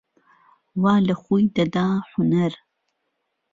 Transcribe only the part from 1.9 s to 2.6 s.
حونەر